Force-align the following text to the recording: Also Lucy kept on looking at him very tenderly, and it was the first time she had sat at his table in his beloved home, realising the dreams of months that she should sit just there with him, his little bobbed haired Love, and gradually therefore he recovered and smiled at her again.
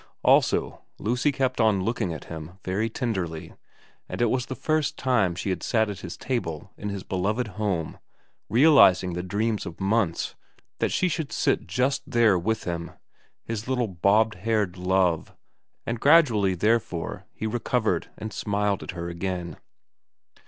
Also 0.23 0.81
Lucy 0.97 1.31
kept 1.31 1.61
on 1.61 1.83
looking 1.83 2.11
at 2.11 2.23
him 2.23 2.57
very 2.65 2.89
tenderly, 2.89 3.53
and 4.09 4.19
it 4.19 4.31
was 4.31 4.47
the 4.47 4.55
first 4.55 4.97
time 4.97 5.35
she 5.35 5.51
had 5.51 5.61
sat 5.61 5.91
at 5.91 5.99
his 5.99 6.17
table 6.17 6.71
in 6.75 6.89
his 6.89 7.03
beloved 7.03 7.49
home, 7.49 7.99
realising 8.49 9.13
the 9.13 9.21
dreams 9.21 9.63
of 9.63 9.79
months 9.79 10.33
that 10.79 10.91
she 10.91 11.07
should 11.07 11.31
sit 11.31 11.67
just 11.67 12.01
there 12.09 12.35
with 12.39 12.63
him, 12.63 12.93
his 13.43 13.67
little 13.67 13.87
bobbed 13.89 14.33
haired 14.33 14.75
Love, 14.75 15.35
and 15.85 15.99
gradually 15.99 16.55
therefore 16.55 17.25
he 17.35 17.45
recovered 17.45 18.09
and 18.17 18.33
smiled 18.33 18.81
at 18.81 18.91
her 18.97 19.07
again. 19.07 19.55